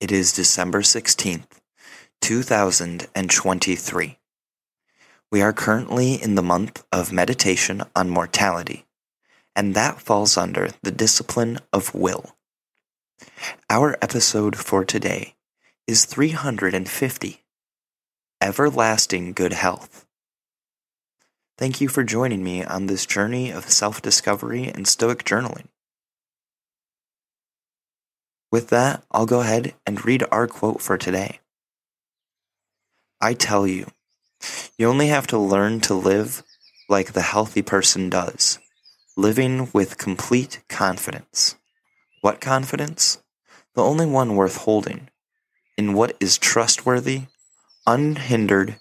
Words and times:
It 0.00 0.12
is 0.12 0.32
December 0.32 0.82
16th, 0.82 1.58
2023. 2.20 4.18
We 5.32 5.42
are 5.42 5.52
currently 5.52 6.14
in 6.14 6.36
the 6.36 6.42
month 6.42 6.84
of 6.92 7.12
meditation 7.12 7.82
on 7.96 8.08
mortality, 8.08 8.86
and 9.56 9.74
that 9.74 10.00
falls 10.00 10.36
under 10.36 10.68
the 10.84 10.92
discipline 10.92 11.58
of 11.72 11.96
will. 11.96 12.36
Our 13.68 13.98
episode 14.00 14.54
for 14.54 14.84
today 14.84 15.34
is 15.88 16.04
350 16.04 17.42
Everlasting 18.40 19.32
Good 19.32 19.52
Health. 19.52 20.06
Thank 21.56 21.80
you 21.80 21.88
for 21.88 22.04
joining 22.04 22.44
me 22.44 22.62
on 22.62 22.86
this 22.86 23.04
journey 23.04 23.50
of 23.50 23.68
self 23.68 24.00
discovery 24.00 24.68
and 24.68 24.86
Stoic 24.86 25.24
journaling. 25.24 25.66
With 28.50 28.68
that, 28.68 29.02
I'll 29.10 29.26
go 29.26 29.40
ahead 29.40 29.74
and 29.86 30.04
read 30.04 30.24
our 30.30 30.46
quote 30.46 30.80
for 30.80 30.96
today. 30.96 31.40
I 33.20 33.34
tell 33.34 33.66
you, 33.66 33.90
you 34.78 34.88
only 34.88 35.08
have 35.08 35.26
to 35.28 35.38
learn 35.38 35.80
to 35.82 35.94
live 35.94 36.42
like 36.88 37.12
the 37.12 37.22
healthy 37.22 37.60
person 37.60 38.08
does, 38.08 38.58
living 39.16 39.68
with 39.74 39.98
complete 39.98 40.62
confidence. 40.68 41.56
What 42.22 42.40
confidence? 42.40 43.22
The 43.74 43.82
only 43.82 44.06
one 44.06 44.34
worth 44.34 44.56
holding, 44.58 45.10
in 45.76 45.92
what 45.92 46.16
is 46.18 46.38
trustworthy, 46.38 47.24
unhindered, 47.86 48.78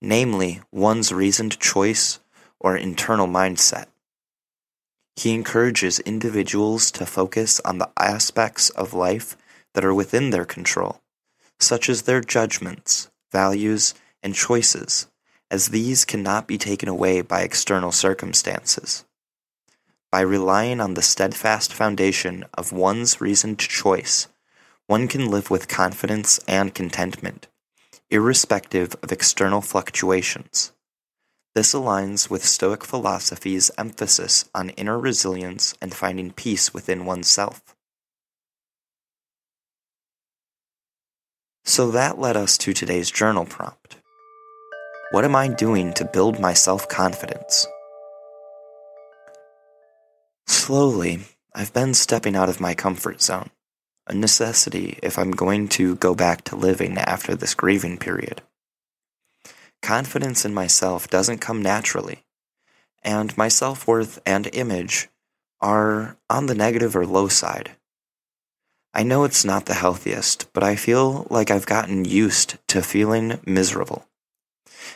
namely 0.00 0.60
one's 0.72 1.12
reasoned 1.12 1.58
choice 1.58 2.18
or 2.58 2.76
internal 2.76 3.26
mindset. 3.26 3.86
He 5.16 5.34
encourages 5.34 6.00
individuals 6.00 6.90
to 6.92 7.06
focus 7.06 7.60
on 7.60 7.78
the 7.78 7.90
aspects 7.98 8.70
of 8.70 8.94
life 8.94 9.36
that 9.74 9.84
are 9.84 9.94
within 9.94 10.30
their 10.30 10.44
control, 10.44 11.00
such 11.60 11.88
as 11.88 12.02
their 12.02 12.20
judgments, 12.20 13.10
values, 13.30 13.94
and 14.22 14.34
choices, 14.34 15.06
as 15.50 15.68
these 15.68 16.04
cannot 16.04 16.46
be 16.46 16.58
taken 16.58 16.88
away 16.88 17.20
by 17.20 17.42
external 17.42 17.92
circumstances. 17.92 19.04
By 20.10 20.20
relying 20.20 20.80
on 20.80 20.94
the 20.94 21.02
steadfast 21.02 21.72
foundation 21.72 22.44
of 22.54 22.72
one's 22.72 23.20
reasoned 23.20 23.58
choice, 23.58 24.28
one 24.86 25.08
can 25.08 25.30
live 25.30 25.50
with 25.50 25.68
confidence 25.68 26.38
and 26.46 26.74
contentment, 26.74 27.48
irrespective 28.10 28.94
of 29.02 29.12
external 29.12 29.60
fluctuations. 29.60 30.72
This 31.54 31.74
aligns 31.74 32.30
with 32.30 32.46
Stoic 32.46 32.82
philosophy's 32.82 33.70
emphasis 33.76 34.48
on 34.54 34.70
inner 34.70 34.98
resilience 34.98 35.74
and 35.82 35.92
finding 35.92 36.32
peace 36.32 36.72
within 36.72 37.04
oneself. 37.04 37.76
So 41.64 41.90
that 41.90 42.18
led 42.18 42.36
us 42.38 42.56
to 42.58 42.72
today's 42.72 43.10
journal 43.10 43.44
prompt. 43.44 43.98
What 45.10 45.24
am 45.26 45.36
I 45.36 45.48
doing 45.48 45.92
to 45.94 46.06
build 46.06 46.40
my 46.40 46.54
self 46.54 46.88
confidence? 46.88 47.66
Slowly, 50.46 51.20
I've 51.54 51.74
been 51.74 51.92
stepping 51.92 52.34
out 52.34 52.48
of 52.48 52.60
my 52.60 52.72
comfort 52.72 53.20
zone, 53.20 53.50
a 54.06 54.14
necessity 54.14 54.98
if 55.02 55.18
I'm 55.18 55.32
going 55.32 55.68
to 55.68 55.96
go 55.96 56.14
back 56.14 56.44
to 56.44 56.56
living 56.56 56.96
after 56.96 57.36
this 57.36 57.54
grieving 57.54 57.98
period. 57.98 58.40
Confidence 59.82 60.44
in 60.44 60.54
myself 60.54 61.08
doesn't 61.08 61.40
come 61.40 61.60
naturally, 61.60 62.22
and 63.02 63.36
my 63.36 63.48
self 63.48 63.86
worth 63.86 64.20
and 64.24 64.48
image 64.52 65.08
are 65.60 66.16
on 66.30 66.46
the 66.46 66.54
negative 66.54 66.94
or 66.94 67.04
low 67.04 67.26
side. 67.28 67.72
I 68.94 69.02
know 69.02 69.24
it's 69.24 69.44
not 69.44 69.66
the 69.66 69.74
healthiest, 69.74 70.52
but 70.52 70.62
I 70.62 70.76
feel 70.76 71.26
like 71.30 71.50
I've 71.50 71.66
gotten 71.66 72.04
used 72.04 72.58
to 72.68 72.82
feeling 72.82 73.40
miserable. 73.44 74.06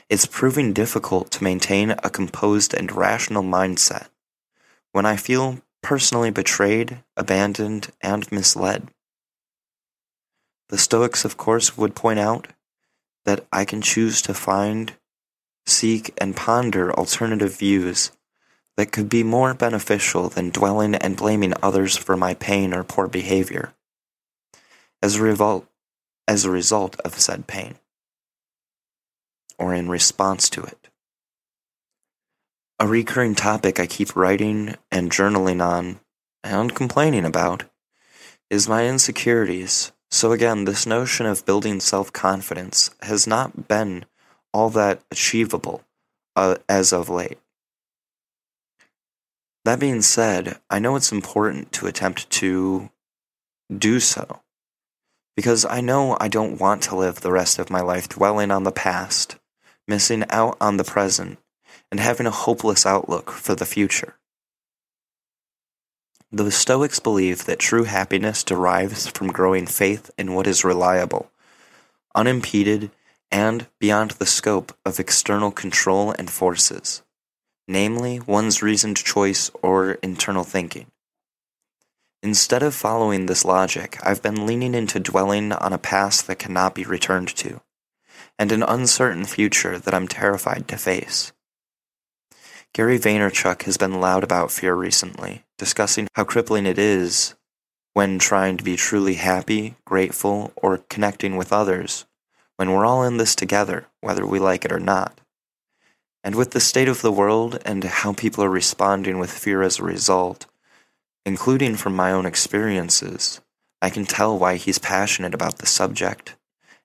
It's 0.09 0.27
proving 0.27 0.73
difficult 0.73 1.31
to 1.33 1.45
maintain 1.45 1.91
a 1.91 2.11
composed 2.11 2.73
and 2.75 2.93
rational 2.93 3.43
mindset 3.43 4.09
when 4.93 5.07
I 5.07 5.17
feel 5.17 5.63
personally 5.83 6.31
betrayed, 6.31 7.03
abandoned, 7.17 7.91
and 8.01 8.31
misled. 8.31 8.89
The 10.69 10.79
Stoics, 10.79 11.25
of 11.25 11.37
course, 11.37 11.77
would 11.77 11.95
point 11.95 12.19
out 12.19 12.49
that 13.27 13.45
I 13.53 13.65
can 13.65 13.83
choose 13.83 14.23
to 14.23 14.33
find, 14.33 14.95
seek, 15.67 16.15
and 16.19 16.35
ponder 16.35 16.93
alternative 16.93 17.59
views 17.59 18.13
that 18.77 18.93
could 18.93 19.09
be 19.09 19.23
more 19.23 19.53
beneficial 19.53 20.29
than 20.29 20.51
dwelling 20.51 20.95
and 20.95 21.17
blaming 21.17 21.55
others 21.63 21.97
for 21.97 22.17
my 22.17 22.35
pain 22.35 22.73
or 22.73 22.85
poor 22.85 23.09
behavior 23.09 23.75
as 25.03 25.17
a 25.17 25.23
result, 25.23 25.67
as 26.27 26.45
a 26.45 26.51
result 26.51 26.99
of 27.01 27.19
said 27.19 27.47
pain 27.47 27.75
or 29.59 29.75
in 29.75 29.89
response 29.89 30.49
to 30.51 30.63
it. 30.63 30.89
A 32.79 32.87
recurring 32.87 33.35
topic 33.35 33.81
I 33.81 33.87
keep 33.87 34.15
writing 34.15 34.77
and 34.91 35.11
journaling 35.11 35.65
on 35.65 36.01
and 36.45 36.75
complaining 36.75 37.25
about 37.25 37.65
is 38.51 38.69
my 38.69 38.87
insecurities 38.87 39.93
so 40.11 40.33
again, 40.33 40.65
this 40.65 40.87
notion 40.87 41.27
of 41.27 41.47
building 41.47 41.81
self 41.81 42.13
confidence 42.13 42.91
has 43.03 43.27
not 43.27 43.69
been 43.69 44.05
all 44.53 44.71
that 44.71 45.03
achievable 45.11 45.83
uh, 46.35 46.57
as 46.69 46.93
of 46.93 47.09
late. 47.09 47.39
That 49.65 49.81
being 49.81 50.03
said, 50.03 50.59
I 50.71 50.79
know 50.79 50.95
it's 50.97 51.11
important 51.13 51.73
to 51.73 51.87
attempt 51.87 52.31
to 52.31 52.91
do 53.77 53.99
so 53.99 54.41
because 55.37 55.67
I 55.67 55.81
know 55.81 56.17
I 56.21 56.29
don't 56.29 56.59
want 56.59 56.83
to 56.85 56.97
live 56.97 57.21
the 57.21 57.33
rest 57.33 57.59
of 57.59 57.69
my 57.69 57.81
life 57.81 58.09
dwelling 58.09 58.51
on 58.51 58.63
the 58.63 58.73
past, 58.73 59.37
missing 59.87 60.25
out 60.31 60.57
on 60.61 60.77
the 60.77 60.85
present, 60.85 61.39
and 61.91 62.01
having 62.01 62.27
a 62.27 62.31
hopeless 62.31 62.87
outlook 62.87 63.31
for 63.31 63.55
the 63.55 63.67
future. 63.67 64.15
The 66.33 66.51
Stoics 66.51 66.99
believe 66.99 67.45
that 67.45 67.61
true 67.61 67.85
happiness 67.85 68.43
derives 68.43 69.07
from 69.07 69.29
growing 69.29 69.67
faith 69.67 70.11
in 70.19 70.35
what 70.35 70.49
is 70.49 70.65
reliable, 70.65 71.31
unimpeded, 72.17 72.91
and 73.31 73.69
beyond 73.79 74.13
the 74.13 74.27
scope 74.27 74.77
of 74.85 74.99
external 74.99 75.53
control 75.53 76.11
and 76.11 76.29
forces, 76.29 77.03
namely 77.69 78.19
one's 78.19 78.61
reasoned 78.61 78.97
choice 78.97 79.53
or 79.63 79.93
internal 80.03 80.43
thinking. 80.43 80.87
Instead 82.25 82.63
of 82.65 82.75
following 82.75 83.27
this 83.27 83.45
logic, 83.45 83.97
I've 84.03 84.23
been 84.23 84.47
leaning 84.47 84.75
into 84.75 84.99
dwelling 84.99 85.53
on 85.53 85.73
a 85.73 85.79
past 85.79 86.27
that 86.27 86.41
cannot 86.41 86.75
be 86.75 86.83
returned 86.83 87.29
to, 87.37 87.61
and 88.37 88.51
an 88.51 88.65
uncertain 88.65 89.27
future 89.27 89.79
that 89.79 89.95
I'm 89.95 90.09
terrified 90.09 90.67
to 90.69 90.77
face. 90.77 91.33
Gary 92.77 92.99
Vaynerchuk 92.99 93.63
has 93.63 93.79
been 93.79 94.03
loud 94.03 94.23
about 94.23 94.51
fear 94.51 94.75
recently, 94.75 95.47
discussing 95.57 96.09
how 96.13 96.25
crippling 96.25 96.67
it 96.67 96.79
is 96.79 97.35
when 97.95 98.19
trying 98.19 98.59
to 98.59 98.65
be 98.65 98.77
truly 98.77 99.15
happy, 99.15 99.77
grateful, 99.87 100.53
or 100.57 100.85
connecting 100.91 101.39
with 101.39 101.55
others, 101.55 102.05
when 102.57 102.71
we're 102.71 102.85
all 102.85 103.03
in 103.03 103.17
this 103.17 103.35
together, 103.35 103.87
whether 104.03 104.27
we 104.27 104.39
like 104.39 104.67
it 104.67 104.73
or 104.73 104.79
not. 104.79 105.23
And 106.23 106.35
with 106.35 106.51
the 106.51 106.61
state 106.61 106.87
of 106.87 107.01
the 107.01 107.11
world 107.11 107.59
and 107.65 107.83
how 107.83 108.13
people 108.13 108.45
are 108.45 108.51
responding 108.51 109.19
with 109.19 109.31
fear 109.31 109.63
as 109.63 109.79
a 109.79 109.83
result, 109.83 110.45
including 111.25 111.77
from 111.77 111.97
my 111.97 112.13
own 112.13 112.27
experiences, 112.27 113.41
I 113.81 113.89
can 113.89 114.05
tell 114.05 114.39
why 114.39 114.57
he's 114.57 114.79
passionate 114.79 115.33
about 115.33 115.57
the 115.57 115.67
subject 115.67 116.37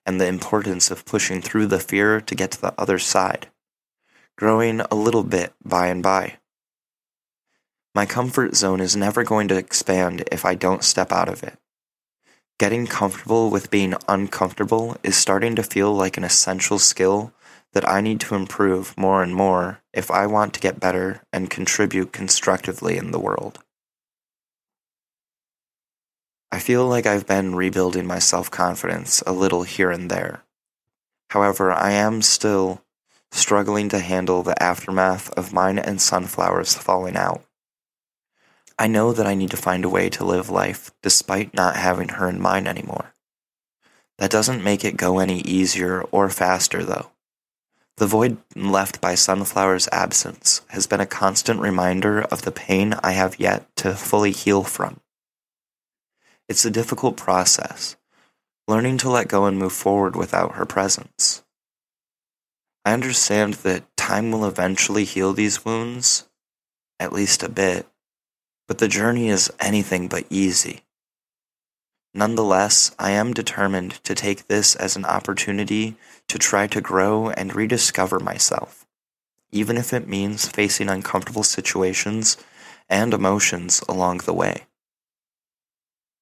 and 0.06 0.18
the 0.18 0.26
importance 0.26 0.90
of 0.90 1.04
pushing 1.04 1.42
through 1.42 1.66
the 1.66 1.78
fear 1.78 2.18
to 2.18 2.34
get 2.34 2.50
to 2.52 2.60
the 2.62 2.72
other 2.78 2.98
side, 2.98 3.48
growing 4.42 4.80
a 4.80 4.94
little 4.96 5.22
bit 5.22 5.52
by 5.64 5.86
and 5.86 6.02
by. 6.02 6.36
My 7.94 8.04
comfort 8.04 8.56
zone 8.56 8.80
is 8.80 8.96
never 8.96 9.22
going 9.22 9.46
to 9.46 9.56
expand 9.56 10.24
if 10.32 10.44
I 10.44 10.56
don't 10.56 10.82
step 10.82 11.12
out 11.12 11.28
of 11.28 11.44
it. 11.44 11.56
Getting 12.58 12.88
comfortable 12.88 13.50
with 13.50 13.70
being 13.70 13.94
uncomfortable 14.08 14.96
is 15.04 15.14
starting 15.14 15.54
to 15.54 15.62
feel 15.62 15.94
like 15.94 16.16
an 16.16 16.24
essential 16.24 16.80
skill 16.80 17.32
that 17.72 17.88
I 17.88 18.00
need 18.00 18.18
to 18.22 18.34
improve 18.34 18.98
more 18.98 19.22
and 19.22 19.32
more 19.32 19.80
if 19.94 20.10
I 20.10 20.26
want 20.26 20.54
to 20.54 20.60
get 20.60 20.80
better 20.80 21.22
and 21.32 21.48
contribute 21.48 22.12
constructively 22.12 22.96
in 22.96 23.12
the 23.12 23.20
world. 23.20 23.60
I 26.50 26.58
feel 26.58 26.88
like 26.88 27.06
I've 27.06 27.28
been 27.28 27.54
rebuilding 27.54 28.08
my 28.08 28.18
self 28.18 28.50
confidence 28.50 29.22
a 29.24 29.32
little 29.32 29.62
here 29.62 29.92
and 29.92 30.10
there. 30.10 30.42
However, 31.30 31.70
I 31.70 31.92
am 31.92 32.22
still 32.22 32.82
struggling 33.32 33.88
to 33.88 33.98
handle 33.98 34.42
the 34.42 34.62
aftermath 34.62 35.30
of 35.30 35.52
mine 35.52 35.78
and 35.78 35.98
Sunflower's 35.98 36.74
falling 36.74 37.16
out. 37.16 37.42
I 38.78 38.86
know 38.86 39.12
that 39.12 39.26
I 39.26 39.34
need 39.34 39.50
to 39.50 39.56
find 39.56 39.84
a 39.84 39.88
way 39.88 40.08
to 40.10 40.24
live 40.24 40.50
life 40.50 40.92
despite 41.02 41.54
not 41.54 41.76
having 41.76 42.10
her 42.10 42.28
in 42.28 42.40
mind 42.40 42.68
anymore. 42.68 43.14
That 44.18 44.30
doesn't 44.30 44.62
make 44.62 44.84
it 44.84 44.96
go 44.96 45.18
any 45.18 45.40
easier 45.40 46.02
or 46.12 46.28
faster, 46.28 46.84
though. 46.84 47.10
The 47.96 48.06
void 48.06 48.38
left 48.54 49.00
by 49.00 49.14
Sunflower's 49.14 49.88
absence 49.92 50.62
has 50.68 50.86
been 50.86 51.00
a 51.00 51.06
constant 51.06 51.60
reminder 51.60 52.22
of 52.22 52.42
the 52.42 52.52
pain 52.52 52.94
I 53.02 53.12
have 53.12 53.40
yet 53.40 53.66
to 53.76 53.94
fully 53.94 54.32
heal 54.32 54.62
from. 54.62 55.00
It's 56.48 56.64
a 56.64 56.70
difficult 56.70 57.16
process, 57.16 57.96
learning 58.68 58.98
to 58.98 59.10
let 59.10 59.28
go 59.28 59.44
and 59.44 59.58
move 59.58 59.72
forward 59.72 60.16
without 60.16 60.56
her 60.56 60.66
presence. 60.66 61.42
I 62.84 62.92
understand 62.92 63.54
that 63.54 63.96
time 63.96 64.32
will 64.32 64.44
eventually 64.44 65.04
heal 65.04 65.32
these 65.32 65.64
wounds, 65.64 66.28
at 66.98 67.12
least 67.12 67.42
a 67.42 67.48
bit, 67.48 67.86
but 68.66 68.78
the 68.78 68.88
journey 68.88 69.28
is 69.28 69.52
anything 69.60 70.08
but 70.08 70.24
easy. 70.30 70.82
Nonetheless, 72.14 72.94
I 72.98 73.12
am 73.12 73.32
determined 73.32 73.92
to 74.04 74.14
take 74.14 74.46
this 74.46 74.74
as 74.74 74.96
an 74.96 75.04
opportunity 75.04 75.96
to 76.28 76.38
try 76.38 76.66
to 76.66 76.80
grow 76.80 77.30
and 77.30 77.54
rediscover 77.54 78.18
myself, 78.18 78.86
even 79.50 79.76
if 79.76 79.92
it 79.92 80.08
means 80.08 80.48
facing 80.48 80.88
uncomfortable 80.88 81.42
situations 81.44 82.36
and 82.88 83.14
emotions 83.14 83.82
along 83.88 84.18
the 84.18 84.34
way. 84.34 84.62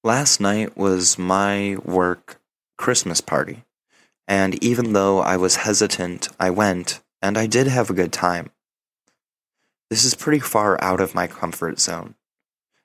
Last 0.04 0.40
night 0.40 0.76
was 0.76 1.18
my 1.18 1.76
work 1.84 2.40
Christmas 2.78 3.20
party, 3.20 3.64
and 4.30 4.62
even 4.62 4.92
though 4.92 5.18
I 5.18 5.36
was 5.36 5.56
hesitant, 5.56 6.28
I 6.38 6.50
went, 6.50 7.00
and 7.20 7.36
I 7.36 7.48
did 7.48 7.66
have 7.66 7.90
a 7.90 7.94
good 7.94 8.12
time. 8.12 8.50
This 9.90 10.04
is 10.04 10.14
pretty 10.14 10.38
far 10.38 10.80
out 10.80 11.00
of 11.00 11.16
my 11.16 11.26
comfort 11.26 11.80
zone, 11.80 12.14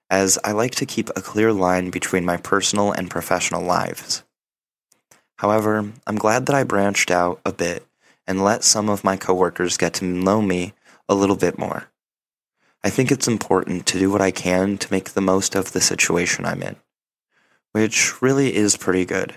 as 0.10 0.40
I 0.44 0.54
like 0.54 0.74
to 0.76 0.88
keep 0.88 1.12
a 1.12 1.22
clear 1.22 1.54
line 1.54 1.92
between 1.92 2.26
my 2.26 2.38
personal 2.38 2.92
and 2.92 3.12
professional 3.12 3.62
lives. 3.62 4.24
However, 5.38 5.94
I'm 6.08 6.16
glad 6.16 6.48
that 6.48 6.56
I 6.56 6.64
branched 6.64 7.12
out 7.12 7.42
a 7.46 7.54
bit 7.54 7.86
and 8.26 8.44
let 8.44 8.64
some 8.64 8.90
of 8.90 9.04
my 9.04 9.16
coworkers 9.16 9.78
get 9.78 9.94
to 9.96 10.06
know 10.06 10.42
me 10.42 10.74
a 11.08 11.14
little 11.14 11.36
bit 11.36 11.60
more. 11.60 11.92
I 12.84 12.90
think 12.90 13.12
it's 13.12 13.28
important 13.28 13.86
to 13.86 14.00
do 14.00 14.10
what 14.10 14.22
I 14.22 14.32
can 14.32 14.80
to 14.80 14.92
make 14.92 15.12
the 15.12 15.22
most 15.22 15.54
of 15.54 15.74
the 15.74 15.82
situation 15.82 16.44
I'm 16.44 16.64
in 16.64 16.78
which 17.76 18.22
really 18.22 18.56
is 18.56 18.78
pretty 18.78 19.04
good. 19.04 19.36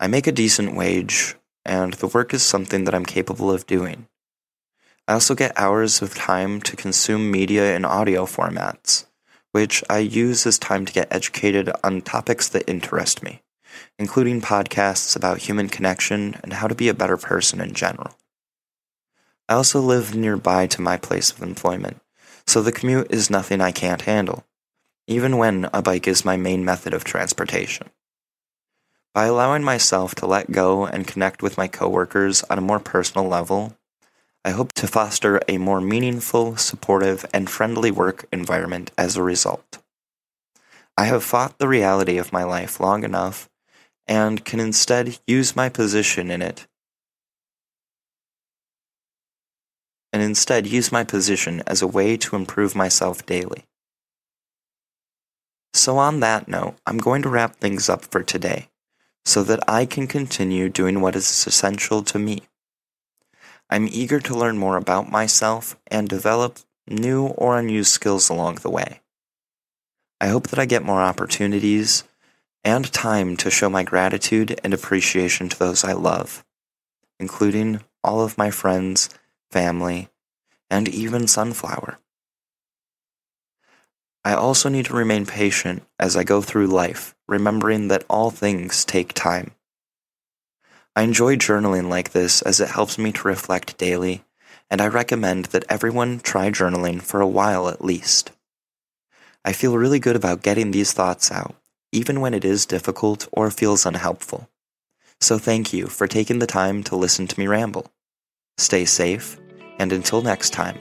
I 0.00 0.06
make 0.06 0.26
a 0.26 0.32
decent 0.32 0.76
wage, 0.76 1.36
and 1.64 1.94
the 1.94 2.06
work 2.06 2.34
is 2.34 2.42
something 2.42 2.84
that 2.84 2.94
I'm 2.94 3.06
capable 3.06 3.50
of 3.50 3.66
doing. 3.66 4.08
I 5.06 5.14
also 5.14 5.34
get 5.34 5.58
hours 5.58 6.02
of 6.02 6.14
time 6.14 6.60
to 6.62 6.76
consume 6.76 7.30
media 7.30 7.76
in 7.76 7.84
audio 7.84 8.26
formats, 8.26 9.06
which 9.52 9.84
I 9.88 9.98
use 9.98 10.46
as 10.46 10.58
time 10.58 10.84
to 10.86 10.92
get 10.92 11.12
educated 11.12 11.70
on 11.82 12.02
topics 12.02 12.48
that 12.48 12.68
interest 12.68 13.22
me, 13.22 13.42
including 13.98 14.40
podcasts 14.40 15.14
about 15.14 15.38
human 15.38 15.68
connection 15.68 16.36
and 16.42 16.54
how 16.54 16.66
to 16.66 16.74
be 16.74 16.88
a 16.88 16.94
better 16.94 17.16
person 17.16 17.60
in 17.60 17.74
general. 17.74 18.16
I 19.48 19.54
also 19.54 19.80
live 19.80 20.14
nearby 20.14 20.66
to 20.68 20.82
my 20.82 20.96
place 20.96 21.30
of 21.30 21.42
employment, 21.42 22.00
so 22.46 22.62
the 22.62 22.72
commute 22.72 23.10
is 23.10 23.30
nothing 23.30 23.60
I 23.60 23.72
can't 23.72 24.02
handle 24.02 24.44
even 25.06 25.36
when 25.36 25.68
a 25.72 25.82
bike 25.82 26.08
is 26.08 26.24
my 26.24 26.36
main 26.36 26.64
method 26.64 26.94
of 26.94 27.04
transportation. 27.04 27.88
By 29.14 29.26
allowing 29.26 29.62
myself 29.62 30.16
to 30.16 30.26
let 30.26 30.50
go 30.50 30.86
and 30.86 31.06
connect 31.06 31.40
with 31.40 31.56
my 31.56 31.68
coworkers 31.68 32.42
on 32.50 32.58
a 32.58 32.60
more 32.60 32.80
personal 32.80 33.28
level, 33.28 33.76
I 34.44 34.50
hope 34.50 34.72
to 34.72 34.88
foster 34.88 35.40
a 35.46 35.56
more 35.56 35.80
meaningful, 35.80 36.56
supportive, 36.56 37.24
and 37.32 37.48
friendly 37.48 37.92
work 37.92 38.26
environment 38.32 38.90
as 38.98 39.16
a 39.16 39.22
result. 39.22 39.78
I 40.98 41.04
have 41.04 41.22
fought 41.22 41.58
the 41.58 41.68
reality 41.68 42.18
of 42.18 42.32
my 42.32 42.42
life 42.42 42.80
long 42.80 43.04
enough 43.04 43.48
and 44.08 44.44
can 44.44 44.58
instead 44.58 45.20
use 45.28 45.54
my 45.54 45.68
position 45.68 46.28
in 46.28 46.42
it 46.42 46.66
and 50.12 50.22
instead 50.22 50.66
use 50.66 50.90
my 50.90 51.04
position 51.04 51.62
as 51.68 51.82
a 51.82 51.86
way 51.86 52.16
to 52.16 52.34
improve 52.34 52.74
myself 52.74 53.24
daily. 53.26 53.64
So, 55.72 55.98
on 55.98 56.18
that 56.20 56.48
note, 56.48 56.76
I'm 56.84 56.98
going 56.98 57.22
to 57.22 57.28
wrap 57.28 57.56
things 57.56 57.88
up 57.88 58.04
for 58.04 58.22
today 58.22 58.68
so 59.24 59.42
that 59.42 59.60
I 59.68 59.86
can 59.86 60.06
continue 60.06 60.68
doing 60.68 61.00
what 61.00 61.16
is 61.16 61.46
essential 61.46 62.02
to 62.02 62.18
me. 62.18 62.42
I'm 63.70 63.88
eager 63.88 64.20
to 64.20 64.36
learn 64.36 64.58
more 64.58 64.76
about 64.76 65.10
myself 65.10 65.76
and 65.86 66.08
develop 66.08 66.58
new 66.86 67.26
or 67.26 67.58
unused 67.58 67.90
skills 67.90 68.28
along 68.28 68.56
the 68.56 68.70
way. 68.70 69.00
I 70.20 70.28
hope 70.28 70.48
that 70.48 70.58
I 70.58 70.66
get 70.66 70.84
more 70.84 71.02
opportunities 71.02 72.04
and 72.62 72.90
time 72.92 73.36
to 73.38 73.50
show 73.50 73.68
my 73.68 73.82
gratitude 73.82 74.58
and 74.62 74.72
appreciation 74.72 75.48
to 75.48 75.58
those 75.58 75.84
I 75.84 75.92
love, 75.92 76.44
including 77.18 77.80
all 78.02 78.20
of 78.22 78.38
my 78.38 78.50
friends, 78.50 79.10
family, 79.50 80.08
and 80.70 80.88
even 80.88 81.26
Sunflower. 81.26 81.98
I 84.24 84.32
also 84.32 84.70
need 84.70 84.86
to 84.86 84.94
remain 84.94 85.26
patient 85.26 85.82
as 86.00 86.16
I 86.16 86.24
go 86.24 86.40
through 86.40 86.68
life, 86.68 87.14
remembering 87.28 87.88
that 87.88 88.04
all 88.08 88.30
things 88.30 88.84
take 88.84 89.12
time. 89.12 89.50
I 90.96 91.02
enjoy 91.02 91.36
journaling 91.36 91.90
like 91.90 92.12
this 92.12 92.40
as 92.40 92.58
it 92.58 92.70
helps 92.70 92.96
me 92.96 93.12
to 93.12 93.28
reflect 93.28 93.76
daily, 93.76 94.24
and 94.70 94.80
I 94.80 94.86
recommend 94.86 95.46
that 95.46 95.66
everyone 95.68 96.20
try 96.20 96.50
journaling 96.50 97.02
for 97.02 97.20
a 97.20 97.26
while 97.26 97.68
at 97.68 97.84
least. 97.84 98.30
I 99.44 99.52
feel 99.52 99.76
really 99.76 99.98
good 99.98 100.16
about 100.16 100.42
getting 100.42 100.70
these 100.70 100.92
thoughts 100.92 101.30
out, 101.30 101.54
even 101.92 102.22
when 102.22 102.32
it 102.32 102.46
is 102.46 102.64
difficult 102.64 103.28
or 103.30 103.50
feels 103.50 103.84
unhelpful. 103.84 104.48
So 105.20 105.38
thank 105.38 105.72
you 105.74 105.86
for 105.88 106.06
taking 106.06 106.38
the 106.38 106.46
time 106.46 106.82
to 106.84 106.96
listen 106.96 107.26
to 107.26 107.38
me 107.38 107.46
ramble. 107.46 107.92
Stay 108.56 108.86
safe, 108.86 109.38
and 109.78 109.92
until 109.92 110.22
next 110.22 110.50
time, 110.50 110.78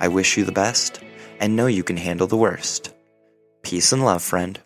I 0.00 0.08
wish 0.08 0.38
you 0.38 0.44
the 0.44 0.52
best 0.52 1.00
and 1.38 1.56
know 1.56 1.66
you 1.66 1.82
can 1.82 1.96
handle 1.96 2.26
the 2.26 2.36
worst. 2.36 2.94
Peace 3.62 3.92
and 3.92 4.04
love, 4.04 4.22
friend. 4.22 4.60